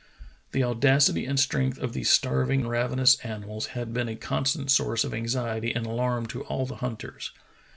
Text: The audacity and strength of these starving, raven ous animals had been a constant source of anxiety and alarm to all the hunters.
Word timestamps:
The 0.51 0.63
audacity 0.63 1.27
and 1.27 1.39
strength 1.39 1.77
of 1.77 1.93
these 1.93 2.09
starving, 2.09 2.65
raven 2.67 2.97
ous 2.99 3.17
animals 3.19 3.67
had 3.77 3.93
been 3.93 4.09
a 4.09 4.15
constant 4.15 4.71
source 4.71 5.03
of 5.03 5.13
anxiety 5.13 5.71
and 5.75 5.85
alarm 5.85 6.25
to 6.29 6.41
all 6.45 6.65
the 6.65 6.77
hunters. 6.77 7.29